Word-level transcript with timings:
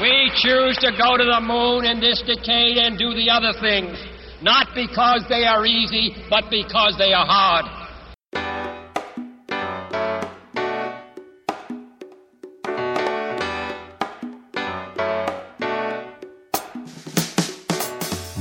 We 0.00 0.30
choose 0.36 0.78
to 0.78 0.92
go 0.92 1.16
to 1.16 1.24
the 1.24 1.40
moon 1.40 1.84
in 1.84 1.98
this 1.98 2.22
decade 2.22 2.78
and 2.78 2.96
do 2.96 3.14
the 3.14 3.30
other 3.30 3.52
things, 3.60 3.98
not 4.40 4.68
because 4.72 5.26
they 5.28 5.44
are 5.44 5.66
easy, 5.66 6.14
but 6.30 6.48
because 6.50 6.96
they 6.98 7.12
are 7.12 7.26
hard. 7.26 7.66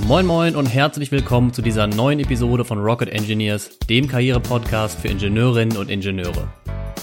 Moin 0.06 0.28
Moin 0.28 0.56
und 0.56 0.68
herzlich 0.68 1.12
willkommen 1.12 1.54
zu 1.54 1.64
dieser 1.64 1.88
neuen 1.88 2.20
Episode 2.20 2.66
von 2.66 2.78
Rocket 2.78 3.10
Engineers, 3.10 3.80
dem 3.90 4.08
Karriere-Podcast 4.08 5.02
für 5.02 5.08
Ingenieurinnen 5.08 5.76
und 5.76 5.90
Ingenieure. 5.90 6.48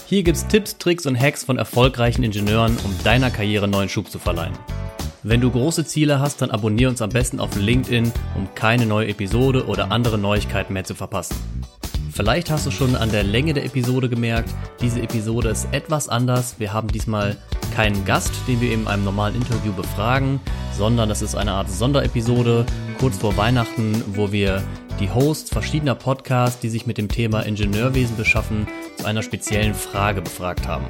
Hier 0.06 0.22
gibt's 0.22 0.46
Tipps, 0.46 0.76
Tricks 0.76 1.06
und 1.06 1.18
Hacks 1.18 1.44
von 1.44 1.56
erfolgreichen 1.56 2.22
Ingenieuren, 2.22 2.76
um 2.84 2.94
deiner 3.04 3.30
Karriere 3.30 3.66
neuen 3.66 3.88
Schub 3.88 4.10
zu 4.10 4.18
verleihen. 4.18 4.52
Wenn 5.22 5.40
du 5.40 5.50
große 5.50 5.86
Ziele 5.86 6.20
hast, 6.20 6.42
dann 6.42 6.50
abonniere 6.50 6.90
uns 6.90 7.00
am 7.00 7.08
besten 7.08 7.40
auf 7.40 7.56
LinkedIn, 7.56 8.12
um 8.36 8.46
keine 8.54 8.84
neue 8.84 9.08
Episode 9.08 9.66
oder 9.66 9.90
andere 9.90 10.18
Neuigkeiten 10.18 10.74
mehr 10.74 10.84
zu 10.84 10.94
verpassen. 10.94 11.36
Vielleicht 12.12 12.50
hast 12.50 12.66
du 12.66 12.70
schon 12.70 12.94
an 12.96 13.10
der 13.10 13.24
Länge 13.24 13.54
der 13.54 13.64
Episode 13.64 14.10
gemerkt, 14.10 14.50
diese 14.82 15.00
Episode 15.00 15.48
ist 15.48 15.68
etwas 15.72 16.10
anders. 16.10 16.56
Wir 16.58 16.74
haben 16.74 16.88
diesmal 16.88 17.38
keinen 17.74 18.04
Gast, 18.04 18.32
den 18.46 18.60
wir 18.60 18.72
in 18.72 18.86
einem 18.86 19.04
normalen 19.04 19.34
Interview 19.34 19.72
befragen, 19.72 20.38
sondern 20.76 21.08
das 21.08 21.22
ist 21.22 21.34
eine 21.34 21.52
Art 21.52 21.70
Sonderepisode 21.70 22.66
kurz 23.00 23.16
vor 23.16 23.38
Weihnachten, 23.38 24.04
wo 24.08 24.30
wir 24.30 24.62
die 25.00 25.10
Hosts 25.10 25.50
verschiedener 25.50 25.94
Podcasts, 25.94 26.60
die 26.60 26.68
sich 26.68 26.86
mit 26.86 26.98
dem 26.98 27.08
Thema 27.08 27.40
Ingenieurwesen 27.40 28.16
beschaffen, 28.16 28.68
zu 28.96 29.06
einer 29.06 29.22
speziellen 29.22 29.74
Frage 29.74 30.22
befragt 30.22 30.66
haben. 30.66 30.86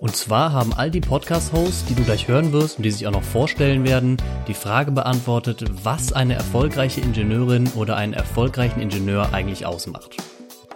Und 0.00 0.16
zwar 0.16 0.52
haben 0.52 0.72
all 0.72 0.90
die 0.90 1.02
Podcast-Hosts, 1.02 1.84
die 1.84 1.94
du 1.94 2.04
gleich 2.04 2.26
hören 2.26 2.52
wirst 2.52 2.78
und 2.78 2.84
die 2.84 2.90
sich 2.90 3.06
auch 3.06 3.12
noch 3.12 3.22
vorstellen 3.22 3.84
werden, 3.84 4.16
die 4.48 4.54
Frage 4.54 4.92
beantwortet, 4.92 5.62
was 5.84 6.14
eine 6.14 6.34
erfolgreiche 6.34 7.02
Ingenieurin 7.02 7.68
oder 7.76 7.96
einen 7.96 8.14
erfolgreichen 8.14 8.80
Ingenieur 8.80 9.34
eigentlich 9.34 9.66
ausmacht. 9.66 10.16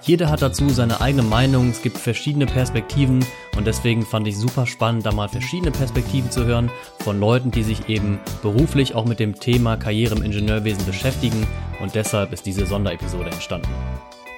Jeder 0.02 0.28
hat 0.28 0.42
dazu 0.42 0.68
seine 0.68 1.00
eigene 1.00 1.22
Meinung, 1.22 1.70
es 1.70 1.80
gibt 1.80 1.96
verschiedene 1.96 2.44
Perspektiven 2.44 3.24
und 3.56 3.66
deswegen 3.66 4.04
fand 4.04 4.28
ich 4.28 4.36
super 4.36 4.66
spannend, 4.66 5.06
da 5.06 5.12
mal 5.12 5.30
verschiedene 5.30 5.70
Perspektiven 5.70 6.30
zu 6.30 6.44
hören 6.44 6.70
von 6.98 7.18
Leuten, 7.18 7.50
die 7.50 7.62
sich 7.62 7.88
eben 7.88 8.20
beruflich 8.42 8.94
auch 8.94 9.06
mit 9.06 9.18
dem 9.18 9.40
Thema 9.40 9.78
Karriere 9.78 10.14
im 10.16 10.22
Ingenieurwesen 10.22 10.84
beschäftigen 10.84 11.46
und 11.80 11.94
deshalb 11.94 12.34
ist 12.34 12.44
diese 12.44 12.66
Sonderepisode 12.66 13.30
entstanden. 13.30 13.70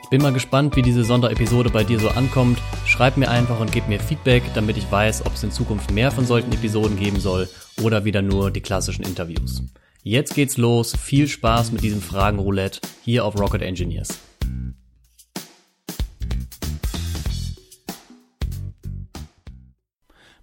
Bin 0.08 0.22
mal 0.22 0.32
gespannt, 0.32 0.76
wie 0.76 0.82
diese 0.82 1.02
Sonderepisode 1.02 1.70
bei 1.70 1.82
dir 1.82 1.98
so 1.98 2.08
ankommt. 2.10 2.60
Schreib 2.86 3.16
mir 3.16 3.28
einfach 3.28 3.58
und 3.58 3.72
gib 3.72 3.88
mir 3.88 3.98
Feedback, 3.98 4.44
damit 4.54 4.76
ich 4.76 4.90
weiß, 4.90 5.26
ob 5.26 5.34
es 5.34 5.42
in 5.42 5.50
Zukunft 5.50 5.90
mehr 5.90 6.12
von 6.12 6.24
solchen 6.24 6.52
Episoden 6.52 6.96
geben 6.96 7.18
soll 7.18 7.48
oder 7.82 8.04
wieder 8.04 8.22
nur 8.22 8.52
die 8.52 8.60
klassischen 8.60 9.04
Interviews. 9.04 9.64
Jetzt 10.04 10.36
geht's 10.36 10.58
los. 10.58 10.94
Viel 10.96 11.26
Spaß 11.26 11.72
mit 11.72 11.82
diesem 11.82 12.00
Fragenroulette 12.00 12.80
hier 13.02 13.24
auf 13.24 13.36
Rocket 13.36 13.62
Engineers. 13.62 14.20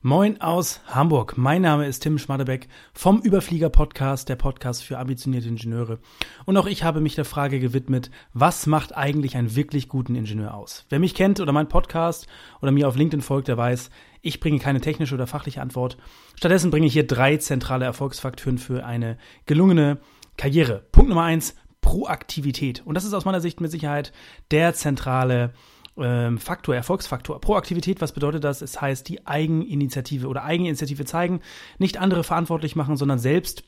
Moin 0.06 0.42
aus 0.42 0.82
Hamburg. 0.88 1.38
Mein 1.38 1.62
Name 1.62 1.88
ist 1.88 2.02
Tim 2.02 2.18
Schmadebeck 2.18 2.68
vom 2.94 3.22
Überflieger 3.22 3.70
Podcast, 3.70 4.28
der 4.28 4.36
Podcast 4.36 4.84
für 4.84 5.00
ambitionierte 5.00 5.48
Ingenieure. 5.48 5.98
Und 6.44 6.58
auch 6.58 6.66
ich 6.66 6.84
habe 6.84 7.00
mich 7.00 7.16
der 7.16 7.24
Frage 7.24 7.62
gewidmet, 7.62 8.12
was 8.34 8.68
macht 8.68 8.94
eigentlich 8.98 9.38
einen 9.38 9.56
wirklich 9.56 9.88
guten 9.88 10.16
Ingenieur 10.16 10.56
aus? 10.56 10.86
Wer 10.90 11.00
mich 11.00 11.16
kennt 11.16 11.40
oder 11.40 11.54
meinen 11.54 11.70
Podcast 11.70 12.28
oder 12.62 12.74
mir 12.74 12.90
auf 12.90 12.98
LinkedIn 12.98 13.22
folgt, 13.22 13.48
der 13.48 13.56
weiß, 13.56 13.92
ich 14.22 14.42
bringe 14.42 14.60
keine 14.60 14.82
technische 14.82 15.16
oder 15.16 15.26
fachliche 15.26 15.62
Antwort. 15.62 15.96
Stattdessen 16.36 16.70
bringe 16.70 16.88
ich 16.88 16.92
hier 16.92 17.08
drei 17.08 17.38
zentrale 17.38 17.86
Erfolgsfaktoren 17.86 18.58
für 18.58 18.86
eine 18.86 19.18
gelungene 19.46 20.00
Karriere. 20.36 20.84
Punkt 20.92 21.08
Nummer 21.08 21.24
eins, 21.24 21.56
Proaktivität. 21.80 22.82
Und 22.86 22.96
das 22.96 23.06
ist 23.06 23.14
aus 23.14 23.24
meiner 23.24 23.40
Sicht 23.40 23.62
mit 23.62 23.72
Sicherheit 23.72 24.12
der 24.52 24.74
zentrale 24.74 25.54
ähm, 25.98 26.38
Faktor, 26.38 26.76
Erfolgsfaktor. 26.76 27.40
Proaktivität, 27.40 28.02
was 28.02 28.14
bedeutet 28.14 28.44
das? 28.44 28.62
Es 28.62 28.82
heißt, 28.82 29.08
die 29.08 29.26
Eigeninitiative 29.28 30.28
oder 30.28 30.44
Eigeninitiative 30.44 31.06
zeigen, 31.06 31.42
nicht 31.78 31.98
andere 31.98 32.24
verantwortlich 32.24 32.76
machen, 32.76 32.98
sondern 32.98 33.20
selbst 33.20 33.64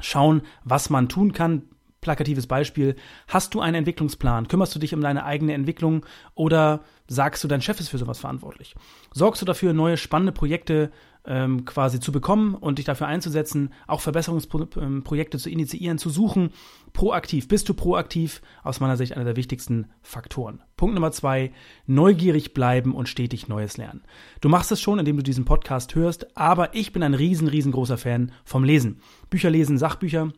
schauen, 0.00 0.42
was 0.64 0.90
man 0.90 1.08
tun 1.08 1.32
kann. 1.32 1.62
Plakatives 2.00 2.46
Beispiel. 2.46 2.96
Hast 3.28 3.52
du 3.52 3.60
einen 3.60 3.74
Entwicklungsplan? 3.74 4.48
Kümmerst 4.48 4.74
du 4.74 4.78
dich 4.78 4.94
um 4.94 5.02
deine 5.02 5.24
eigene 5.24 5.52
Entwicklung 5.52 6.06
oder 6.34 6.80
sagst 7.08 7.44
du, 7.44 7.48
dein 7.48 7.60
Chef 7.60 7.78
ist 7.78 7.90
für 7.90 7.98
sowas 7.98 8.18
verantwortlich? 8.18 8.74
Sorgst 9.12 9.42
du 9.42 9.46
dafür, 9.46 9.74
neue 9.74 9.98
spannende 9.98 10.32
Projekte 10.32 10.92
ähm, 11.26 11.64
quasi 11.64 12.00
zu 12.00 12.12
bekommen 12.12 12.54
und 12.54 12.78
dich 12.78 12.86
dafür 12.86 13.06
einzusetzen, 13.06 13.72
auch 13.86 14.00
Verbesserungsprojekte 14.00 15.38
zu 15.38 15.50
initiieren, 15.50 15.98
zu 15.98 16.10
suchen. 16.10 16.50
Proaktiv. 16.92 17.48
Bist 17.48 17.68
du 17.68 17.74
proaktiv? 17.74 18.42
Aus 18.62 18.80
meiner 18.80 18.96
Sicht 18.96 19.14
einer 19.14 19.24
der 19.24 19.36
wichtigsten 19.36 19.86
Faktoren. 20.02 20.62
Punkt 20.76 20.94
Nummer 20.94 21.12
zwei, 21.12 21.52
neugierig 21.86 22.54
bleiben 22.54 22.94
und 22.94 23.08
stetig 23.08 23.48
Neues 23.48 23.76
lernen. 23.76 24.02
Du 24.40 24.48
machst 24.48 24.72
es 24.72 24.80
schon, 24.80 24.98
indem 24.98 25.16
du 25.16 25.22
diesen 25.22 25.44
Podcast 25.44 25.94
hörst, 25.94 26.36
aber 26.36 26.74
ich 26.74 26.92
bin 26.92 27.02
ein 27.02 27.14
riesen, 27.14 27.48
riesengroßer 27.48 27.98
Fan 27.98 28.32
vom 28.44 28.64
Lesen. 28.64 29.00
Bücher 29.28 29.50
lesen, 29.50 29.78
Sachbücher, 29.78 30.32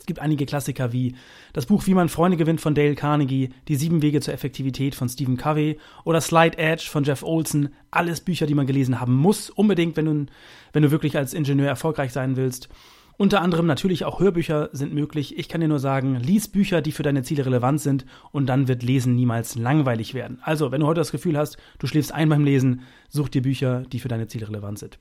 es 0.00 0.06
gibt 0.06 0.18
einige 0.18 0.46
Klassiker 0.46 0.92
wie 0.92 1.14
das 1.52 1.66
Buch 1.66 1.86
Wie 1.86 1.92
man 1.92 2.08
Freunde 2.08 2.38
gewinnt 2.38 2.62
von 2.62 2.74
Dale 2.74 2.94
Carnegie, 2.94 3.50
Die 3.68 3.76
sieben 3.76 4.00
Wege 4.00 4.22
zur 4.22 4.32
Effektivität 4.32 4.94
von 4.94 5.10
Stephen 5.10 5.36
Covey 5.36 5.78
oder 6.04 6.22
Slide 6.22 6.56
Edge 6.56 6.86
von 6.90 7.04
Jeff 7.04 7.22
Olson. 7.22 7.68
Alles 7.90 8.22
Bücher, 8.22 8.46
die 8.46 8.54
man 8.54 8.66
gelesen 8.66 8.98
haben 8.98 9.14
muss, 9.14 9.50
unbedingt, 9.50 9.98
wenn 9.98 10.06
du, 10.06 10.26
wenn 10.72 10.82
du 10.82 10.90
wirklich 10.90 11.18
als 11.18 11.34
Ingenieur 11.34 11.68
erfolgreich 11.68 12.12
sein 12.12 12.36
willst. 12.36 12.70
Unter 13.18 13.42
anderem 13.42 13.66
natürlich 13.66 14.06
auch 14.06 14.20
Hörbücher 14.20 14.70
sind 14.72 14.94
möglich. 14.94 15.38
Ich 15.38 15.50
kann 15.50 15.60
dir 15.60 15.68
nur 15.68 15.78
sagen, 15.78 16.16
lies 16.16 16.48
Bücher, 16.48 16.80
die 16.80 16.92
für 16.92 17.02
deine 17.02 17.22
Ziele 17.22 17.44
relevant 17.44 17.82
sind 17.82 18.06
und 18.32 18.46
dann 18.46 18.68
wird 18.68 18.82
Lesen 18.82 19.14
niemals 19.14 19.54
langweilig 19.54 20.14
werden. 20.14 20.38
Also, 20.40 20.72
wenn 20.72 20.80
du 20.80 20.86
heute 20.86 21.02
das 21.02 21.12
Gefühl 21.12 21.36
hast, 21.36 21.58
du 21.78 21.86
schläfst 21.86 22.12
ein 22.12 22.30
beim 22.30 22.44
Lesen, 22.44 22.80
such 23.10 23.28
dir 23.28 23.42
Bücher, 23.42 23.82
die 23.92 23.98
für 23.98 24.08
deine 24.08 24.28
Ziele 24.28 24.48
relevant 24.48 24.78
sind. 24.78 24.98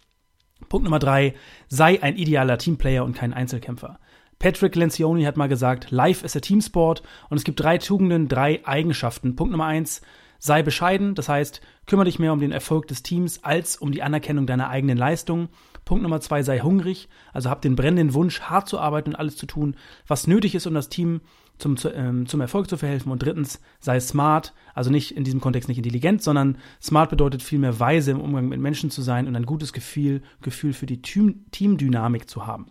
Punkt 0.67 0.83
Nummer 0.83 0.99
drei, 0.99 1.35
sei 1.69 2.03
ein 2.03 2.17
idealer 2.17 2.57
Teamplayer 2.57 3.05
und 3.05 3.13
kein 3.13 3.33
Einzelkämpfer. 3.33 3.99
Patrick 4.39 4.77
Lencioni 4.77 5.23
hat 5.23 5.35
mal 5.35 5.49
gesagt, 5.49 5.91
Life 5.91 6.25
ist 6.25 6.33
a 6.33 6.39
Teamsport 6.39 7.03
und 7.29 7.35
es 7.35 7.43
gibt 7.43 7.59
drei 7.59 7.77
Tugenden, 7.77 8.29
drei 8.29 8.65
Eigenschaften. 8.65 9.35
Punkt 9.35 9.51
Nummer 9.51 9.65
eins, 9.65 10.01
sei 10.37 10.63
bescheiden, 10.63 11.13
das 11.13 11.27
heißt, 11.27 11.59
kümmere 11.85 12.05
dich 12.05 12.19
mehr 12.19 12.31
um 12.31 12.39
den 12.39 12.53
Erfolg 12.53 12.87
des 12.87 13.03
Teams 13.03 13.43
als 13.43 13.75
um 13.75 13.91
die 13.91 14.01
Anerkennung 14.01 14.47
deiner 14.47 14.69
eigenen 14.69 14.97
Leistung. 14.97 15.49
Punkt 15.83 16.03
Nummer 16.03 16.21
zwei, 16.21 16.41
sei 16.41 16.59
hungrig, 16.59 17.09
also 17.33 17.49
hab 17.49 17.61
den 17.61 17.75
brennenden 17.75 18.13
Wunsch, 18.13 18.39
hart 18.39 18.69
zu 18.69 18.79
arbeiten 18.79 19.09
und 19.09 19.15
alles 19.17 19.35
zu 19.35 19.45
tun, 19.45 19.75
was 20.07 20.25
nötig 20.25 20.55
ist, 20.55 20.67
um 20.67 20.73
das 20.73 20.87
Team 20.87 21.19
zum, 21.57 21.75
ähm, 21.93 22.25
zum 22.25 22.39
Erfolg 22.39 22.69
zu 22.69 22.77
verhelfen. 22.77 23.11
Und 23.11 23.21
drittens, 23.21 23.59
sei 23.81 23.99
smart, 23.99 24.53
also 24.73 24.89
nicht 24.89 25.17
in 25.17 25.25
diesem 25.25 25.41
Kontext 25.41 25.67
nicht 25.67 25.79
intelligent, 25.79 26.23
sondern 26.23 26.59
smart 26.81 27.09
bedeutet 27.09 27.43
vielmehr 27.43 27.77
weise 27.81 28.11
im 28.11 28.21
Umgang 28.21 28.47
mit 28.47 28.61
Menschen 28.61 28.89
zu 28.89 29.01
sein 29.01 29.27
und 29.27 29.35
ein 29.35 29.45
gutes 29.45 29.73
Gefühl, 29.73 30.21
Gefühl 30.41 30.71
für 30.71 30.85
die 30.85 31.01
Team, 31.01 31.43
Teamdynamik 31.51 32.29
zu 32.29 32.47
haben. 32.47 32.67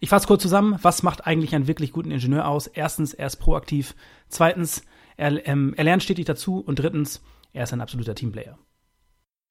Ich 0.00 0.08
fasse 0.08 0.26
kurz 0.26 0.42
zusammen, 0.42 0.78
was 0.82 1.02
macht 1.02 1.26
eigentlich 1.26 1.54
einen 1.54 1.66
wirklich 1.66 1.92
guten 1.92 2.10
Ingenieur 2.10 2.46
aus? 2.48 2.66
Erstens, 2.66 3.14
er 3.14 3.26
ist 3.26 3.36
proaktiv. 3.36 3.94
Zweitens, 4.28 4.82
er, 5.16 5.46
ähm, 5.46 5.74
er 5.76 5.84
lernt 5.84 6.02
stetig 6.02 6.26
dazu. 6.26 6.60
Und 6.60 6.78
drittens, 6.78 7.22
er 7.52 7.64
ist 7.64 7.72
ein 7.72 7.80
absoluter 7.80 8.14
Teamplayer. 8.14 8.58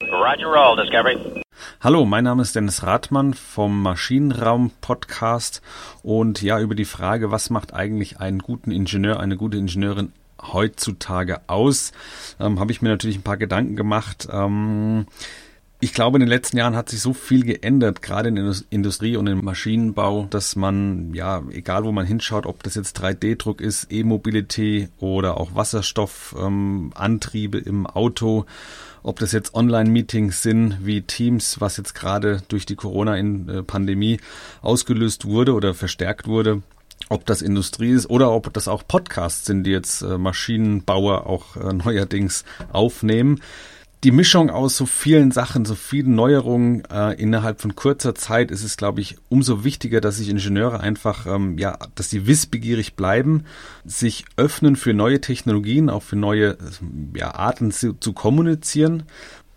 Roger 0.04 0.48
roll, 0.48 0.78
Discovery. 0.78 1.44
Hallo, 1.82 2.06
mein 2.06 2.24
Name 2.24 2.44
ist 2.44 2.56
Dennis 2.56 2.84
Rathmann 2.84 3.34
vom 3.34 3.82
Maschinenraum 3.82 4.72
Podcast 4.80 5.64
und 6.04 6.42
ja, 6.44 6.60
über 6.60 6.76
die 6.76 6.86
Frage, 6.86 7.32
was 7.32 7.50
macht 7.50 7.74
eigentlich 7.74 8.20
einen 8.20 8.40
guten 8.40 8.70
Ingenieur, 8.70 9.20
eine 9.20 9.38
gute 9.38 9.58
Ingenieurin 9.58 10.14
heutzutage 10.42 11.42
aus, 11.48 11.94
ähm, 12.40 12.60
habe 12.60 12.72
ich 12.72 12.82
mir 12.82 12.90
natürlich 12.90 13.18
ein 13.18 13.24
paar 13.24 13.38
Gedanken 13.38 13.76
gemacht. 13.76 14.28
Ähm, 14.32 15.08
ich 15.80 15.94
glaube, 15.94 16.18
in 16.18 16.22
den 16.22 16.30
letzten 16.30 16.58
Jahren 16.58 16.76
hat 16.76 16.90
sich 16.90 17.02
so 17.02 17.14
viel 17.14 17.44
geändert, 17.44 18.02
gerade 18.02 18.30
in 18.30 18.36
der 18.36 18.56
Industrie 18.72 19.16
und 19.16 19.28
im 19.28 19.46
Maschinenbau, 19.46 20.26
dass 20.30 20.56
man, 20.56 21.14
ja, 21.14 21.44
egal 21.52 21.84
wo 21.84 21.92
man 21.92 22.08
hinschaut, 22.08 22.48
ob 22.48 22.64
das 22.64 22.74
jetzt 22.74 23.00
3D-Druck 23.00 23.62
ist, 23.62 23.92
E-Mobility 23.92 24.90
oder 24.98 25.38
auch 25.38 25.54
Wasserstoffantriebe 25.54 27.60
ähm, 27.60 27.68
im 27.68 27.86
Auto, 27.86 28.48
ob 29.04 29.20
das 29.20 29.34
jetzt 29.34 29.54
Online-Meetings 29.54 30.42
sind 30.42 30.84
wie 30.84 31.04
Teams, 31.04 31.62
was 31.62 31.78
jetzt 31.78 31.94
gerade 31.94 32.42
durch 32.48 32.66
die 32.66 32.76
Corona-Pandemie 32.76 34.20
ausgelöst 34.64 35.26
wurde 35.26 35.54
oder 35.54 35.76
verstärkt 35.76 36.28
wurde, 36.28 36.64
ob 37.10 37.28
das 37.28 37.44
Industrie 37.44 37.92
ist 37.92 38.10
oder 38.10 38.32
ob 38.32 38.52
das 38.52 38.68
auch 38.68 38.82
Podcasts 38.88 39.46
sind, 39.46 39.64
die 39.64 39.72
jetzt 39.72 40.02
äh, 40.02 40.18
Maschinenbauer 40.18 41.28
auch 41.28 41.56
äh, 41.56 41.72
neuerdings 41.72 42.46
aufnehmen 42.74 43.42
die 44.04 44.12
Mischung 44.12 44.50
aus 44.50 44.78
so 44.78 44.86
vielen 44.86 45.32
Sachen, 45.32 45.66
so 45.66 45.76
vielen 45.76 46.16
Neuerungen 46.16 46.84
äh, 46.86 47.14
innerhalb 47.14 47.62
von 47.62 47.76
kurzer 47.76 48.16
Zeit 48.16 48.52
ist 48.52 48.64
es, 48.64 48.78
glaube 48.78 49.02
ich, 49.02 49.18
umso 49.30 49.64
wichtiger, 49.64 50.02
dass 50.02 50.18
sich 50.18 50.30
Ingenieure 50.30 50.80
einfach, 50.80 51.26
ähm, 51.26 51.58
ja, 51.58 51.78
dass 51.96 52.10
sie 52.10 52.28
wissbegierig 52.28 52.96
bleiben, 52.96 53.46
sich 53.86 54.26
öffnen 54.36 54.76
für 54.76 54.94
neue 54.94 55.20
Technologien, 55.22 55.90
auch 55.90 56.04
für 56.04 56.16
neue 56.16 56.58
ja, 57.16 57.34
Arten 57.34 57.72
zu, 57.72 57.94
zu 57.94 58.14
kommunizieren 58.14 59.04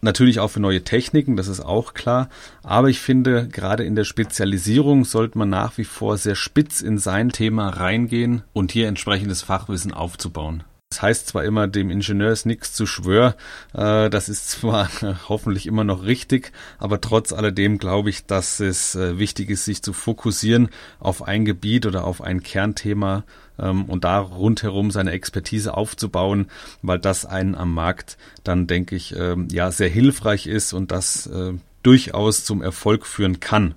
Natürlich 0.02 0.40
auch 0.40 0.48
für 0.48 0.60
neue 0.60 0.82
Techniken, 0.82 1.36
das 1.36 1.48
ist 1.48 1.60
auch 1.60 1.92
klar. 1.92 2.30
Aber 2.62 2.88
ich 2.88 3.00
finde, 3.00 3.48
gerade 3.48 3.84
in 3.84 3.94
der 3.94 4.04
Spezialisierung 4.04 5.04
sollte 5.04 5.36
man 5.36 5.50
nach 5.50 5.76
wie 5.76 5.84
vor 5.84 6.16
sehr 6.16 6.36
spitz 6.36 6.80
in 6.80 6.96
sein 6.96 7.28
Thema 7.30 7.68
reingehen 7.68 8.42
und 8.52 8.72
hier 8.72 8.88
entsprechendes 8.88 9.42
Fachwissen 9.42 9.92
aufzubauen. 9.92 10.64
Das 10.92 11.02
heißt 11.02 11.28
zwar 11.28 11.44
immer, 11.44 11.68
dem 11.68 11.88
Ingenieur 11.88 12.32
ist 12.32 12.46
nichts 12.46 12.72
zu 12.72 12.84
schwör, 12.84 13.36
äh, 13.74 14.10
das 14.10 14.28
ist 14.28 14.50
zwar 14.50 14.90
hoffentlich 15.28 15.68
immer 15.68 15.84
noch 15.84 16.02
richtig, 16.02 16.50
aber 16.78 17.00
trotz 17.00 17.32
alledem 17.32 17.78
glaube 17.78 18.10
ich, 18.10 18.26
dass 18.26 18.58
es 18.58 18.96
äh, 18.96 19.16
wichtig 19.16 19.50
ist, 19.50 19.66
sich 19.66 19.84
zu 19.84 19.92
fokussieren 19.92 20.68
auf 20.98 21.22
ein 21.22 21.44
Gebiet 21.44 21.86
oder 21.86 22.02
auf 22.02 22.20
ein 22.20 22.42
Kernthema 22.42 23.22
ähm, 23.60 23.84
und 23.84 24.02
da 24.02 24.18
rundherum 24.18 24.90
seine 24.90 25.12
Expertise 25.12 25.74
aufzubauen, 25.74 26.50
weil 26.82 26.98
das 26.98 27.24
einen 27.24 27.54
am 27.54 27.72
Markt 27.72 28.18
dann, 28.42 28.66
denke 28.66 28.96
ich, 28.96 29.14
ähm, 29.16 29.46
ja 29.52 29.70
sehr 29.70 29.88
hilfreich 29.88 30.48
ist 30.48 30.72
und 30.72 30.90
das 30.90 31.28
äh, 31.28 31.52
durchaus 31.84 32.44
zum 32.44 32.62
Erfolg 32.62 33.06
führen 33.06 33.38
kann. 33.38 33.76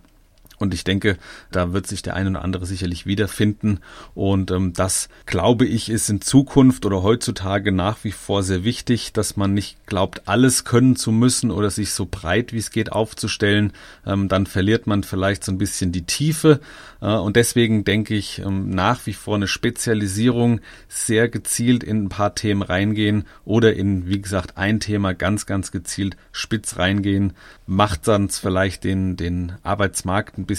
Und 0.64 0.74
ich 0.74 0.86
denke, 0.86 1.18
da 1.52 1.74
wird 1.74 1.88
sich 1.88 2.02
der 2.02 2.16
eine 2.16 2.30
oder 2.30 2.42
andere 2.42 2.66
sicherlich 2.66 3.06
wiederfinden. 3.06 3.82
Und 4.16 4.50
ähm, 4.50 4.72
das, 4.72 5.10
glaube 5.26 5.66
ich, 5.66 5.90
ist 5.90 6.10
in 6.10 6.22
Zukunft 6.22 6.86
oder 6.86 7.04
heutzutage 7.04 7.74
nach 7.74 8.04
wie 8.06 8.14
vor 8.14 8.44
sehr 8.44 8.64
wichtig, 8.64 9.12
dass 9.12 9.36
man 9.36 9.54
nicht 9.54 9.86
glaubt, 9.88 10.28
alles 10.28 10.64
können 10.64 10.96
zu 10.96 11.12
müssen 11.12 11.52
oder 11.52 11.70
sich 11.70 11.92
so 11.92 12.08
breit 12.10 12.54
wie 12.54 12.60
es 12.60 12.72
geht 12.72 12.94
aufzustellen. 12.94 13.74
Ähm, 14.06 14.30
dann 14.30 14.46
verliert 14.46 14.88
man 14.88 15.04
vielleicht 15.04 15.44
so 15.44 15.52
ein 15.52 15.58
bisschen 15.58 15.92
die 15.92 16.06
Tiefe. 16.06 16.62
Äh, 17.02 17.08
und 17.08 17.36
deswegen 17.36 17.84
denke 17.84 18.16
ich, 18.16 18.40
ähm, 18.40 18.70
nach 18.70 19.06
wie 19.06 19.14
vor 19.14 19.36
eine 19.36 19.50
Spezialisierung 19.50 20.62
sehr 20.88 21.28
gezielt 21.28 21.84
in 21.84 22.06
ein 22.06 22.10
paar 22.10 22.36
Themen 22.36 22.62
reingehen 22.62 23.26
oder 23.44 23.74
in, 23.74 24.08
wie 24.08 24.22
gesagt, 24.22 24.58
ein 24.58 24.80
Thema 24.80 25.14
ganz, 25.14 25.46
ganz 25.46 25.72
gezielt 25.72 26.16
spitz 26.32 26.78
reingehen, 26.78 27.34
macht 27.68 28.08
dann 28.08 28.30
vielleicht 28.30 28.86
den, 28.86 29.18
den 29.18 29.54
Arbeitsmarkt 29.64 30.38
ein 30.38 30.46
bisschen 30.46 30.53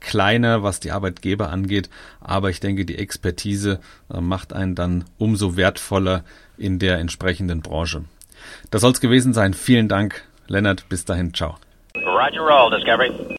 kleiner, 0.00 0.62
was 0.62 0.80
die 0.80 0.90
Arbeitgeber 0.90 1.50
angeht. 1.50 1.90
Aber 2.20 2.50
ich 2.50 2.60
denke, 2.60 2.84
die 2.84 2.98
Expertise 2.98 3.80
äh, 4.12 4.20
macht 4.20 4.52
einen 4.52 4.74
dann 4.74 5.04
umso 5.18 5.56
wertvoller 5.56 6.24
in 6.56 6.78
der 6.78 6.98
entsprechenden 6.98 7.60
Branche. 7.60 8.04
Das 8.70 8.80
soll 8.80 8.92
es 8.92 9.00
gewesen 9.00 9.32
sein. 9.34 9.54
Vielen 9.54 9.88
Dank, 9.88 10.24
Lennart. 10.46 10.88
Bis 10.88 11.04
dahin. 11.04 11.34
Ciao. 11.34 11.56
Roger 11.94 12.40
roll, 12.40 12.70
Discovery. 12.70 13.36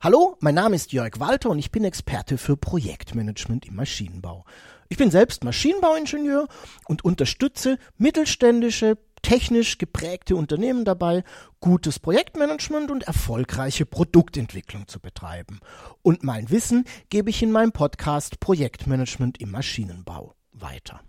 Hallo, 0.00 0.36
mein 0.40 0.56
Name 0.56 0.74
ist 0.74 0.92
Jörg 0.92 1.20
Walter 1.20 1.50
und 1.50 1.60
ich 1.60 1.70
bin 1.70 1.84
Experte 1.84 2.36
für 2.36 2.56
Projektmanagement 2.56 3.66
im 3.66 3.76
Maschinenbau. 3.76 4.44
Ich 4.88 4.98
bin 4.98 5.12
selbst 5.12 5.44
Maschinenbauingenieur 5.44 6.48
und 6.88 7.04
unterstütze 7.04 7.78
mittelständische, 7.98 8.98
technisch 9.22 9.78
geprägte 9.78 10.36
Unternehmen 10.36 10.84
dabei, 10.84 11.24
gutes 11.60 11.98
Projektmanagement 11.98 12.90
und 12.90 13.04
erfolgreiche 13.04 13.86
Produktentwicklung 13.86 14.88
zu 14.88 15.00
betreiben. 15.00 15.60
Und 16.02 16.22
mein 16.22 16.50
Wissen 16.50 16.84
gebe 17.08 17.30
ich 17.30 17.42
in 17.42 17.52
meinem 17.52 17.72
Podcast 17.72 18.40
Projektmanagement 18.40 19.40
im 19.40 19.50
Maschinenbau 19.50 20.34
weiter. 20.52 21.00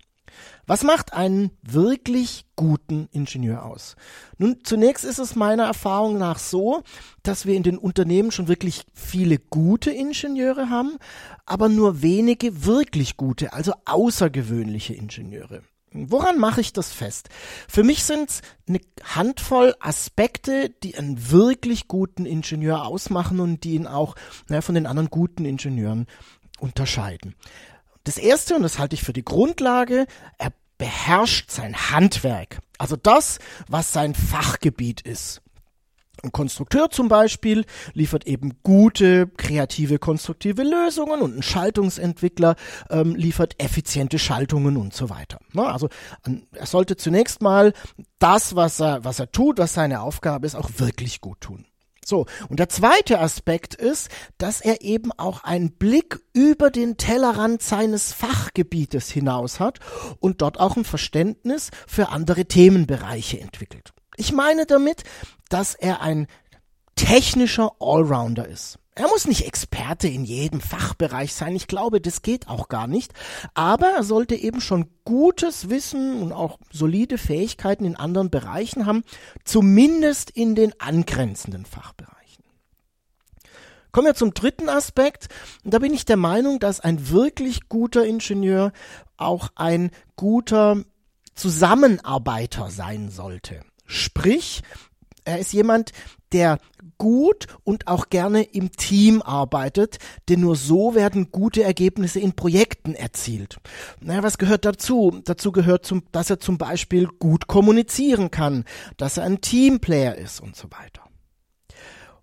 Was 0.66 0.84
macht 0.84 1.14
einen 1.14 1.52
wirklich 1.62 2.46
guten 2.56 3.08
Ingenieur 3.12 3.66
aus? 3.66 3.96
Nun, 4.38 4.60
zunächst 4.64 5.04
ist 5.04 5.20
es 5.20 5.36
meiner 5.36 5.66
Erfahrung 5.66 6.18
nach 6.18 6.40
so, 6.40 6.84
dass 7.22 7.46
wir 7.46 7.56
in 7.56 7.64
den 7.64 7.78
Unternehmen 7.78 8.32
schon 8.32 8.48
wirklich 8.48 8.86
viele 8.94 9.38
gute 9.38 9.92
Ingenieure 9.92 10.70
haben, 10.70 10.98
aber 11.46 11.70
nur 11.70 12.02
wenige 12.02 12.66
wirklich 12.66 13.18
gute, 13.18 13.54
also 13.54 13.74
außergewöhnliche 13.86 14.94
Ingenieure. 14.94 15.62
Woran 15.94 16.40
mache 16.40 16.62
ich 16.62 16.74
das 16.74 16.92
fest? 16.92 17.30
Für 17.68 17.84
mich 17.84 18.04
sind 18.04 18.30
es 18.30 18.42
eine 18.68 18.82
Handvoll 19.04 19.76
Aspekte, 19.80 20.70
die 20.70 20.98
einen 20.98 21.32
wirklich 21.32 21.88
guten 21.88 22.26
Ingenieur 22.26 22.86
ausmachen 22.86 23.40
und 23.40 23.64
die 23.64 23.76
ihn 23.76 23.86
auch 23.86 24.16
naja, 24.48 24.62
von 24.62 24.76
den 24.76 24.88
anderen 24.88 25.10
guten 25.10 25.46
Ingenieuren 25.46 26.08
unterscheiden. 26.60 27.36
Das 28.06 28.18
erste, 28.18 28.56
und 28.56 28.64
das 28.64 28.80
halte 28.80 28.96
ich 28.96 29.04
für 29.04 29.14
die 29.14 29.24
Grundlage, 29.24 30.08
er 30.40 30.52
beherrscht 30.80 31.52
sein 31.52 31.92
Handwerk. 31.92 32.60
Also 32.80 32.96
das, 32.96 33.40
was 33.68 33.94
sein 33.94 34.16
Fachgebiet 34.16 35.02
ist. 35.02 35.43
Ein 36.24 36.32
Konstrukteur 36.32 36.90
zum 36.90 37.10
Beispiel 37.10 37.66
liefert 37.94 38.26
eben 38.26 38.54
gute, 38.64 39.28
kreative, 39.28 40.00
konstruktive 40.00 40.64
Lösungen 40.64 41.22
und 41.22 41.36
ein 41.38 41.44
Schaltungsentwickler 41.44 42.56
ähm, 42.90 43.14
liefert 43.16 43.62
effiziente 43.62 44.18
Schaltungen 44.20 44.78
und 44.78 44.94
so 44.94 45.10
weiter. 45.10 45.40
Na, 45.52 45.72
also 45.74 45.90
er 46.54 46.66
sollte 46.66 46.96
zunächst 46.96 47.42
mal 47.42 47.74
das, 48.20 48.56
was 48.56 48.80
er, 48.80 49.04
was 49.04 49.20
er 49.20 49.34
tut, 49.34 49.58
was 49.58 49.74
seine 49.74 50.00
Aufgabe 50.00 50.48
ist, 50.48 50.56
auch 50.56 50.70
wirklich 50.78 51.20
gut 51.20 51.42
tun. 51.42 51.66
So, 52.06 52.26
und 52.48 52.60
der 52.60 52.70
zweite 52.70 53.20
Aspekt 53.20 53.76
ist, 53.76 54.10
dass 54.38 54.62
er 54.62 54.82
eben 54.82 55.12
auch 55.12 55.44
einen 55.44 55.74
Blick 55.74 56.20
über 56.34 56.70
den 56.70 56.96
Tellerrand 56.96 57.62
seines 57.62 58.14
Fachgebietes 58.14 59.10
hinaus 59.10 59.60
hat 59.60 59.80
und 60.20 60.42
dort 60.42 60.58
auch 60.60 60.78
ein 60.78 60.86
Verständnis 60.86 61.70
für 61.86 62.10
andere 62.10 62.46
Themenbereiche 62.46 63.40
entwickelt. 63.42 63.94
Ich 64.18 64.32
meine 64.32 64.66
damit, 64.66 65.04
dass 65.50 65.76
er 65.76 66.02
ein 66.02 66.28
technischer 66.96 67.72
Allrounder 67.80 68.48
ist. 68.48 68.80
Er 68.96 69.08
muss 69.08 69.26
nicht 69.26 69.48
Experte 69.48 70.08
in 70.08 70.24
jedem 70.24 70.62
Fachbereich 70.62 71.34
sein, 71.34 71.56
ich 71.56 71.66
glaube, 71.66 72.00
das 72.00 72.22
geht 72.22 72.48
auch 72.48 72.70
gar 72.70 72.86
nicht, 72.86 73.12
aber 73.56 73.88
er 73.88 74.04
sollte 74.04 74.36
eben 74.36 74.62
schon 74.62 74.88
gutes 75.04 75.70
Wissen 75.70 76.22
und 76.22 76.32
auch 76.32 76.60
solide 76.72 77.18
Fähigkeiten 77.18 77.86
in 77.86 77.96
anderen 77.96 78.30
Bereichen 78.30 78.86
haben, 78.86 79.04
zumindest 79.46 80.30
in 80.30 80.54
den 80.54 80.80
angrenzenden 80.80 81.66
Fachbereichen. 81.66 82.44
Kommen 83.92 84.08
wir 84.08 84.16
zum 84.16 84.36
dritten 84.36 84.70
Aspekt, 84.70 85.28
und 85.64 85.74
da 85.74 85.80
bin 85.80 85.94
ich 85.94 86.06
der 86.06 86.18
Meinung, 86.18 86.60
dass 86.60 86.80
ein 86.80 87.10
wirklich 87.10 87.70
guter 87.70 88.06
Ingenieur 88.06 88.74
auch 89.18 89.50
ein 89.56 89.90
guter 90.16 90.84
Zusammenarbeiter 91.34 92.70
sein 92.70 93.10
sollte. 93.10 93.62
Sprich, 93.86 94.62
er 95.26 95.40
ist 95.40 95.54
jemand, 95.54 95.92
der 96.32 96.60
gut 96.98 97.48
und 97.64 97.88
auch 97.88 98.10
gerne 98.10 98.44
im 98.44 98.72
Team 98.72 99.22
arbeitet, 99.22 99.98
denn 100.30 100.42
nur 100.42 100.56
so 100.56 100.96
werden 100.96 101.32
gute 101.32 101.64
Ergebnisse 101.64 102.20
in 102.20 102.34
Projekten 102.34 102.96
erzielt. 102.96 103.58
Naja, 104.00 104.24
was 104.24 104.38
gehört 104.38 104.66
dazu? 104.66 105.22
Dazu 105.26 105.52
gehört, 105.52 105.86
zum, 105.86 106.04
dass 106.12 106.30
er 106.30 106.40
zum 106.40 106.58
Beispiel 106.58 107.08
gut 107.08 107.48
kommunizieren 107.48 108.32
kann, 108.32 108.66
dass 108.98 109.18
er 109.18 109.26
ein 109.26 109.42
Teamplayer 109.42 110.16
ist 110.16 110.40
und 110.40 110.56
so 110.56 110.70
weiter. 110.72 111.04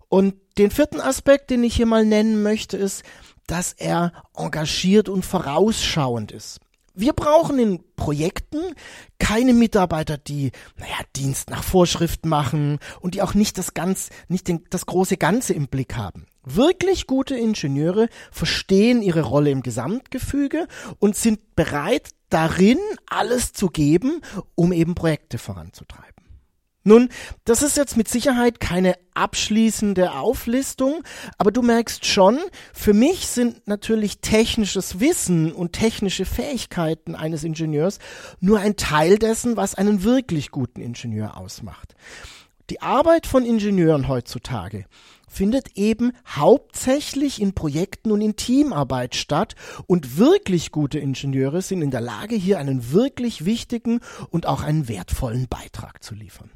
Und 0.09 0.35
den 0.57 0.71
vierten 0.71 0.99
Aspekt, 0.99 1.49
den 1.49 1.63
ich 1.63 1.75
hier 1.75 1.85
mal 1.85 2.05
nennen 2.05 2.43
möchte, 2.43 2.75
ist, 2.75 3.03
dass 3.47 3.73
er 3.73 4.11
engagiert 4.35 5.09
und 5.09 5.25
vorausschauend 5.25 6.31
ist. 6.31 6.59
Wir 6.93 7.13
brauchen 7.13 7.57
in 7.57 7.83
Projekten 7.95 8.59
keine 9.31 9.53
Mitarbeiter, 9.53 10.17
die, 10.17 10.51
naja, 10.75 10.97
Dienst 11.15 11.51
nach 11.51 11.63
Vorschrift 11.63 12.25
machen 12.25 12.79
und 12.99 13.13
die 13.15 13.21
auch 13.21 13.33
nicht 13.33 13.57
das 13.57 13.73
ganz, 13.73 14.09
nicht 14.27 14.49
den, 14.49 14.65
das 14.69 14.85
große 14.85 15.15
Ganze 15.15 15.53
im 15.53 15.69
Blick 15.69 15.95
haben. 15.95 16.25
Wirklich 16.43 17.07
gute 17.07 17.37
Ingenieure 17.37 18.09
verstehen 18.29 19.01
ihre 19.01 19.21
Rolle 19.21 19.49
im 19.51 19.63
Gesamtgefüge 19.63 20.67
und 20.99 21.15
sind 21.15 21.55
bereit, 21.55 22.09
darin 22.27 22.77
alles 23.09 23.53
zu 23.53 23.69
geben, 23.69 24.19
um 24.55 24.73
eben 24.73 24.95
Projekte 24.95 25.37
voranzutreiben. 25.37 26.20
Nun, 26.83 27.09
das 27.45 27.61
ist 27.61 27.77
jetzt 27.77 27.95
mit 27.95 28.07
Sicherheit 28.07 28.59
keine 28.59 28.95
abschließende 29.13 30.13
Auflistung, 30.13 31.03
aber 31.37 31.51
du 31.51 31.61
merkst 31.61 32.05
schon, 32.05 32.39
für 32.73 32.93
mich 32.93 33.27
sind 33.27 33.67
natürlich 33.67 34.19
technisches 34.19 34.99
Wissen 34.99 35.51
und 35.51 35.73
technische 35.73 36.25
Fähigkeiten 36.25 37.13
eines 37.13 37.43
Ingenieurs 37.43 37.99
nur 38.39 38.59
ein 38.59 38.77
Teil 38.77 39.19
dessen, 39.19 39.57
was 39.57 39.75
einen 39.75 40.03
wirklich 40.03 40.49
guten 40.49 40.81
Ingenieur 40.81 41.37
ausmacht. 41.37 41.93
Die 42.71 42.81
Arbeit 42.81 43.27
von 43.27 43.45
Ingenieuren 43.45 44.07
heutzutage 44.07 44.85
findet 45.27 45.77
eben 45.77 46.13
hauptsächlich 46.27 47.41
in 47.41 47.53
Projekten 47.53 48.11
und 48.11 48.21
in 48.21 48.35
Teamarbeit 48.35 49.15
statt 49.15 49.55
und 49.85 50.17
wirklich 50.17 50.71
gute 50.71 50.97
Ingenieure 50.97 51.61
sind 51.61 51.81
in 51.81 51.91
der 51.91 52.01
Lage, 52.01 52.35
hier 52.35 52.59
einen 52.59 52.91
wirklich 52.91 53.45
wichtigen 53.45 53.99
und 54.29 54.47
auch 54.47 54.63
einen 54.63 54.87
wertvollen 54.87 55.47
Beitrag 55.47 56.03
zu 56.03 56.15
liefern. 56.15 56.49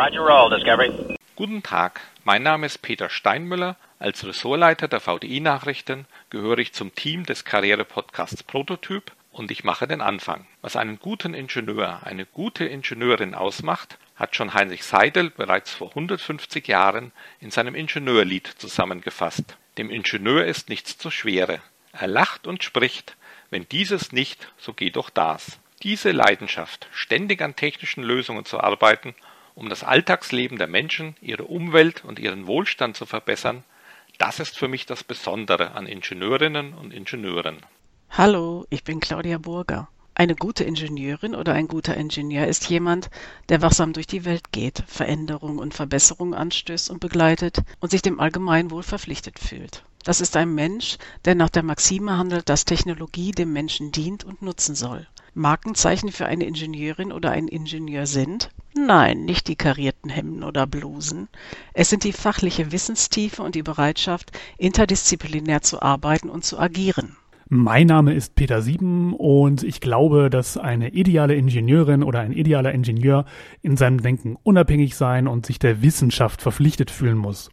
Roger 0.00 0.20
roll, 0.20 0.48
Discovery. 0.48 0.90
Guten 1.36 1.62
Tag, 1.62 2.00
mein 2.24 2.42
Name 2.42 2.64
ist 2.64 2.80
Peter 2.80 3.10
Steinmüller. 3.10 3.76
Als 3.98 4.24
Ressortleiter 4.24 4.88
der 4.88 5.00
VDI-Nachrichten 5.00 6.06
gehöre 6.30 6.56
ich 6.56 6.72
zum 6.72 6.94
Team 6.94 7.26
des 7.26 7.44
Karriere-Podcasts 7.44 8.42
Prototyp 8.42 9.12
und 9.30 9.50
ich 9.50 9.62
mache 9.62 9.86
den 9.86 10.00
Anfang. 10.00 10.46
Was 10.62 10.76
einen 10.76 10.98
guten 10.98 11.34
Ingenieur, 11.34 12.00
eine 12.02 12.24
gute 12.24 12.64
Ingenieurin 12.64 13.34
ausmacht, 13.34 13.98
hat 14.16 14.34
schon 14.34 14.54
Heinrich 14.54 14.84
Seidel 14.84 15.28
bereits 15.28 15.70
vor 15.70 15.90
150 15.90 16.66
Jahren 16.66 17.12
in 17.38 17.50
seinem 17.50 17.74
Ingenieurlied 17.74 18.46
zusammengefasst. 18.46 19.58
Dem 19.76 19.90
Ingenieur 19.90 20.46
ist 20.46 20.70
nichts 20.70 20.96
zu 20.96 21.10
schwere. 21.10 21.60
Er 21.92 22.08
lacht 22.08 22.46
und 22.46 22.64
spricht. 22.64 23.16
Wenn 23.50 23.68
dieses 23.68 24.12
nicht, 24.12 24.50
so 24.56 24.72
geht 24.72 24.96
doch 24.96 25.10
das. 25.10 25.58
Diese 25.82 26.10
Leidenschaft, 26.10 26.88
ständig 26.90 27.42
an 27.42 27.54
technischen 27.54 28.02
Lösungen 28.02 28.46
zu 28.46 28.60
arbeiten, 28.60 29.14
um 29.60 29.68
das 29.68 29.84
Alltagsleben 29.84 30.56
der 30.56 30.68
Menschen, 30.68 31.14
ihre 31.20 31.44
Umwelt 31.44 32.02
und 32.06 32.18
ihren 32.18 32.46
Wohlstand 32.46 32.96
zu 32.96 33.04
verbessern, 33.04 33.62
das 34.16 34.40
ist 34.40 34.56
für 34.56 34.68
mich 34.68 34.86
das 34.86 35.04
Besondere 35.04 35.72
an 35.72 35.86
Ingenieurinnen 35.86 36.72
und 36.72 36.94
Ingenieuren. 36.94 37.58
Hallo, 38.08 38.66
ich 38.70 38.84
bin 38.84 39.00
Claudia 39.00 39.36
Burger. 39.36 39.88
Eine 40.14 40.34
gute 40.34 40.64
Ingenieurin 40.64 41.34
oder 41.34 41.52
ein 41.52 41.68
guter 41.68 41.94
Ingenieur 41.94 42.46
ist 42.46 42.70
jemand, 42.70 43.10
der 43.50 43.60
wachsam 43.60 43.92
durch 43.92 44.06
die 44.06 44.24
Welt 44.24 44.50
geht, 44.50 44.82
Veränderung 44.86 45.58
und 45.58 45.74
Verbesserung 45.74 46.34
anstößt 46.34 46.88
und 46.88 47.00
begleitet 47.00 47.58
und 47.80 47.90
sich 47.90 48.00
dem 48.00 48.18
Allgemeinwohl 48.18 48.82
verpflichtet 48.82 49.38
fühlt. 49.38 49.84
Das 50.04 50.22
ist 50.22 50.36
ein 50.36 50.54
Mensch, 50.54 50.96
der 51.26 51.34
nach 51.34 51.50
der 51.50 51.64
Maxime 51.64 52.16
handelt, 52.16 52.48
dass 52.48 52.64
Technologie 52.64 53.32
dem 53.32 53.52
Menschen 53.52 53.92
dient 53.92 54.24
und 54.24 54.40
nutzen 54.40 54.74
soll. 54.74 55.06
Markenzeichen 55.34 56.12
für 56.12 56.24
eine 56.24 56.44
Ingenieurin 56.44 57.12
oder 57.12 57.30
einen 57.30 57.48
Ingenieur 57.48 58.06
sind? 58.06 58.50
Nein, 58.74 59.24
nicht 59.24 59.48
die 59.48 59.56
karierten 59.56 60.10
Hemden 60.10 60.44
oder 60.44 60.66
Blusen. 60.66 61.28
Es 61.74 61.90
sind 61.90 62.04
die 62.04 62.12
fachliche 62.12 62.70
Wissenstiefe 62.70 63.42
und 63.42 63.54
die 63.54 63.62
Bereitschaft, 63.62 64.30
interdisziplinär 64.58 65.62
zu 65.62 65.82
arbeiten 65.82 66.30
und 66.30 66.44
zu 66.44 66.58
agieren. 66.58 67.16
Mein 67.48 67.88
Name 67.88 68.14
ist 68.14 68.36
Peter 68.36 68.62
Sieben 68.62 69.12
und 69.12 69.64
ich 69.64 69.80
glaube, 69.80 70.30
dass 70.30 70.56
eine 70.56 70.90
ideale 70.90 71.34
Ingenieurin 71.34 72.04
oder 72.04 72.20
ein 72.20 72.30
idealer 72.30 72.72
Ingenieur 72.72 73.24
in 73.60 73.76
seinem 73.76 74.00
Denken 74.00 74.36
unabhängig 74.44 74.94
sein 74.94 75.26
und 75.26 75.46
sich 75.46 75.58
der 75.58 75.82
Wissenschaft 75.82 76.42
verpflichtet 76.42 76.92
fühlen 76.92 77.18
muss. 77.18 77.50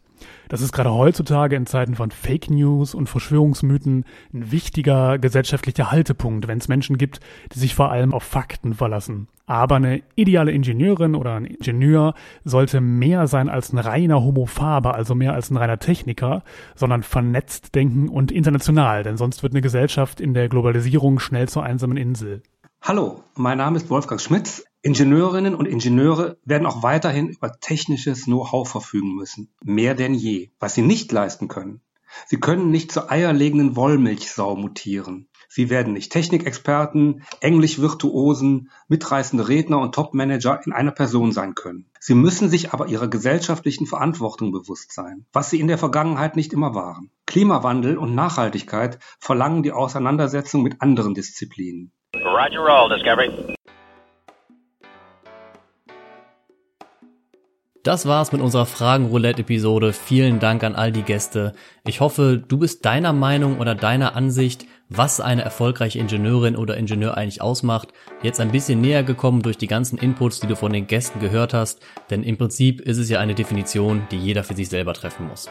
Das 0.49 0.61
ist 0.61 0.71
gerade 0.71 0.93
heutzutage 0.93 1.55
in 1.55 1.65
Zeiten 1.65 1.95
von 1.95 2.11
Fake 2.11 2.49
News 2.49 2.95
und 2.95 3.07
Verschwörungsmythen 3.07 4.05
ein 4.33 4.51
wichtiger 4.51 5.17
gesellschaftlicher 5.17 5.91
Haltepunkt, 5.91 6.47
wenn 6.47 6.57
es 6.57 6.67
Menschen 6.67 6.97
gibt, 6.97 7.19
die 7.53 7.59
sich 7.59 7.75
vor 7.75 7.91
allem 7.91 8.13
auf 8.13 8.23
Fakten 8.23 8.73
verlassen. 8.73 9.27
Aber 9.45 9.77
eine 9.77 10.03
ideale 10.15 10.51
Ingenieurin 10.51 11.15
oder 11.15 11.35
ein 11.35 11.45
Ingenieur 11.45 12.13
sollte 12.43 12.81
mehr 12.81 13.27
sein 13.27 13.47
als 13.47 13.71
ein 13.71 13.77
reiner 13.77 14.21
Homophaber, 14.21 14.93
also 14.93 15.15
mehr 15.15 15.33
als 15.33 15.49
ein 15.49 15.57
reiner 15.57 15.79
Techniker, 15.79 16.43
sondern 16.75 17.01
vernetzt 17.01 17.73
denken 17.73 18.09
und 18.09 18.31
international, 18.31 19.03
denn 19.03 19.15
sonst 19.15 19.43
wird 19.43 19.53
eine 19.53 19.61
Gesellschaft 19.61 20.19
in 20.19 20.33
der 20.33 20.49
Globalisierung 20.49 21.19
schnell 21.19 21.47
zur 21.47 21.63
einsamen 21.63 21.97
Insel. 21.97 22.43
Hallo, 22.81 23.23
mein 23.35 23.57
Name 23.57 23.77
ist 23.77 23.89
Wolfgang 23.89 24.19
Schmitz. 24.19 24.63
Ingenieurinnen 24.87 25.53
und 25.53 25.65
Ingenieure 25.65 26.37
werden 26.45 26.65
auch 26.65 26.81
weiterhin 26.81 27.27
über 27.27 27.51
technisches 27.59 28.23
Know-how 28.23 28.65
verfügen 28.65 29.15
müssen. 29.15 29.49
Mehr 29.61 29.95
denn 29.95 30.13
je. 30.13 30.51
Was 30.61 30.75
sie 30.75 30.81
nicht 30.81 31.11
leisten 31.11 31.49
können. 31.49 31.81
Sie 32.25 32.39
können 32.39 32.71
nicht 32.71 32.93
zur 32.93 33.11
eierlegenden 33.11 33.75
Wollmilchsau 33.75 34.55
mutieren. 34.55 35.27
Sie 35.49 35.69
werden 35.69 35.91
nicht 35.91 36.13
Technikexperten, 36.13 37.23
Englisch-Virtuosen, 37.41 38.71
mitreißende 38.87 39.49
Redner 39.49 39.79
und 39.79 39.93
Topmanager 39.93 40.61
in 40.65 40.71
einer 40.71 40.91
Person 40.91 41.33
sein 41.33 41.53
können. 41.53 41.89
Sie 41.99 42.15
müssen 42.15 42.47
sich 42.47 42.71
aber 42.71 42.87
ihrer 42.87 43.09
gesellschaftlichen 43.09 43.87
Verantwortung 43.87 44.53
bewusst 44.53 44.93
sein, 44.93 45.25
was 45.33 45.49
sie 45.49 45.59
in 45.59 45.67
der 45.67 45.77
Vergangenheit 45.77 46.37
nicht 46.37 46.53
immer 46.53 46.73
waren. 46.73 47.11
Klimawandel 47.25 47.97
und 47.97 48.15
Nachhaltigkeit 48.15 48.99
verlangen 49.19 49.63
die 49.63 49.73
Auseinandersetzung 49.73 50.63
mit 50.63 50.81
anderen 50.81 51.13
Disziplinen. 51.13 51.91
Roger 52.15 52.59
roll, 52.59 52.95
Discovery. 52.95 53.57
Das 57.87 58.05
war's 58.05 58.33
mit 58.33 58.41
unserer 58.41 58.65
Fragen-Roulette-Episode. 58.65 59.93
Vielen 59.93 60.39
Dank 60.39 60.65
an 60.65 60.75
all 60.75 60.91
die 60.91 61.03
Gäste. 61.03 61.53
Ich 61.85 62.01
hoffe, 62.01 62.37
du 62.45 62.57
bist 62.57 62.83
deiner 62.83 63.13
Meinung 63.13 63.59
oder 63.59 63.75
deiner 63.75 64.13
Ansicht, 64.13 64.65
was 64.89 65.21
eine 65.21 65.43
erfolgreiche 65.43 65.97
Ingenieurin 65.97 66.57
oder 66.57 66.75
Ingenieur 66.75 67.15
eigentlich 67.15 67.41
ausmacht, 67.41 67.93
jetzt 68.23 68.41
ein 68.41 68.51
bisschen 68.51 68.81
näher 68.81 69.03
gekommen 69.03 69.41
durch 69.41 69.57
die 69.57 69.67
ganzen 69.67 69.97
Inputs, 69.97 70.41
die 70.41 70.47
du 70.47 70.57
von 70.57 70.73
den 70.73 70.87
Gästen 70.87 71.21
gehört 71.21 71.53
hast, 71.53 71.79
denn 72.09 72.23
im 72.23 72.35
Prinzip 72.35 72.81
ist 72.81 72.97
es 72.97 73.07
ja 73.09 73.21
eine 73.21 73.35
Definition, 73.35 74.05
die 74.11 74.17
jeder 74.17 74.43
für 74.43 74.53
sich 74.53 74.67
selber 74.67 74.93
treffen 74.93 75.25
muss. 75.29 75.49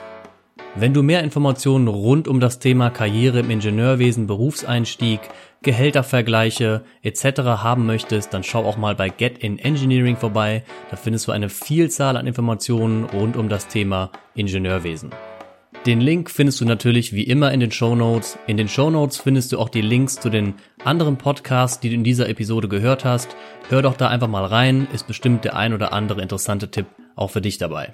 Wenn 0.78 0.92
du 0.92 1.02
mehr 1.02 1.24
Informationen 1.24 1.88
rund 1.88 2.28
um 2.28 2.38
das 2.38 2.58
Thema 2.58 2.90
Karriere 2.90 3.40
im 3.40 3.50
Ingenieurwesen, 3.50 4.26
Berufseinstieg, 4.26 5.20
Gehältervergleiche 5.62 6.82
etc. 7.02 7.40
haben 7.62 7.86
möchtest, 7.86 8.34
dann 8.34 8.44
schau 8.44 8.62
auch 8.66 8.76
mal 8.76 8.94
bei 8.94 9.08
Get 9.08 9.38
in 9.38 9.58
Engineering 9.58 10.18
vorbei. 10.18 10.64
Da 10.90 10.98
findest 10.98 11.28
du 11.28 11.32
eine 11.32 11.48
Vielzahl 11.48 12.18
an 12.18 12.26
Informationen 12.26 13.04
rund 13.04 13.38
um 13.38 13.48
das 13.48 13.68
Thema 13.68 14.10
Ingenieurwesen. 14.34 15.12
Den 15.86 16.02
Link 16.02 16.30
findest 16.30 16.60
du 16.60 16.66
natürlich 16.66 17.14
wie 17.14 17.22
immer 17.22 17.52
in 17.52 17.60
den 17.60 17.72
Show 17.72 17.94
Notes. 17.96 18.38
In 18.46 18.58
den 18.58 18.68
Show 18.68 18.90
Notes 18.90 19.16
findest 19.16 19.52
du 19.52 19.58
auch 19.58 19.70
die 19.70 19.80
Links 19.80 20.20
zu 20.20 20.28
den 20.28 20.56
anderen 20.84 21.16
Podcasts, 21.16 21.80
die 21.80 21.88
du 21.88 21.94
in 21.94 22.04
dieser 22.04 22.28
Episode 22.28 22.68
gehört 22.68 23.06
hast. 23.06 23.34
Hör 23.70 23.80
doch 23.80 23.96
da 23.96 24.08
einfach 24.08 24.28
mal 24.28 24.44
rein, 24.44 24.88
ist 24.92 25.06
bestimmt 25.06 25.46
der 25.46 25.56
ein 25.56 25.72
oder 25.72 25.94
andere 25.94 26.20
interessante 26.20 26.70
Tipp 26.70 26.86
auch 27.14 27.30
für 27.30 27.40
dich 27.40 27.56
dabei. 27.56 27.92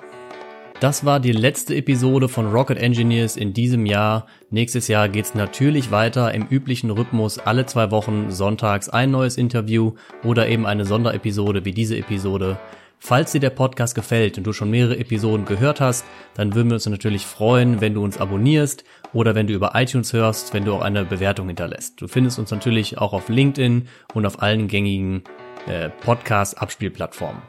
Das 0.83 1.05
war 1.05 1.21
die 1.21 1.31
letzte 1.31 1.77
Episode 1.77 2.29
von 2.29 2.51
Rocket 2.51 2.77
Engineers 2.77 3.37
in 3.37 3.53
diesem 3.53 3.87
Jahr. 3.87 4.27
Nächstes 4.51 4.89
Jahr 4.89 5.09
geht's 5.09 5.33
natürlich 5.33 5.93
weiter 5.93 6.35
im 6.35 6.49
üblichen 6.49 6.91
Rhythmus 6.91 7.39
alle 7.39 7.67
zwei 7.67 7.93
Wochen 7.93 8.33
sonntags 8.33 8.89
ein 8.89 9.13
neues 9.13 9.37
Interview 9.37 9.93
oder 10.25 10.49
eben 10.49 10.67
eine 10.67 10.85
Sonderepisode 10.85 11.65
wie 11.65 11.71
diese 11.71 11.97
Episode. 11.97 12.59
Falls 12.99 13.31
dir 13.31 13.41
der 13.41 13.51
Podcast 13.51 13.95
gefällt 13.95 14.39
und 14.39 14.45
du 14.45 14.53
schon 14.53 14.71
mehrere 14.71 14.99
Episoden 14.99 15.47
gehört 15.47 15.81
hast, 15.81 16.05
dann 16.35 16.53
würden 16.57 16.71
wir 16.71 16.75
uns 16.75 16.89
natürlich 16.89 17.27
freuen, 17.27 17.81
wenn 17.81 17.95
du 17.95 18.03
uns 18.03 18.19
abonnierst 18.19 18.83
oder 19.13 19.37
wenn 19.37 19.47
du 19.47 19.53
über 19.55 19.77
iTunes 19.77 20.13
hörst, 20.13 20.53
wenn 20.53 20.65
du 20.65 20.75
auch 20.75 20.83
eine 20.83 21.05
Bewertung 21.05 21.47
hinterlässt. 21.47 22.01
Du 22.01 22.09
findest 22.09 22.41
uns 22.41 22.51
natürlich 22.51 22.99
auch 22.99 23.13
auf 23.13 23.29
LinkedIn 23.29 23.87
und 24.15 24.27
auf 24.27 24.43
allen 24.43 24.67
gängigen 24.67 25.23
äh, 25.69 25.91
Podcast-Abspielplattformen. 25.91 27.41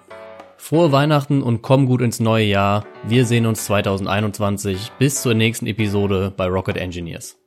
Frohe 0.63 0.93
Weihnachten 0.93 1.43
und 1.43 1.61
komm 1.61 1.87
gut 1.87 1.99
ins 1.99 2.21
neue 2.21 2.45
Jahr. 2.45 2.85
Wir 3.05 3.25
sehen 3.25 3.45
uns 3.45 3.65
2021. 3.65 4.93
Bis 4.97 5.21
zur 5.21 5.33
nächsten 5.33 5.67
Episode 5.67 6.33
bei 6.37 6.47
Rocket 6.47 6.77
Engineers. 6.77 7.42